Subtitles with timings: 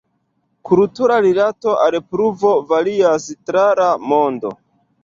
[0.69, 4.57] Kultura rilato al pluvo varias tra la mondo.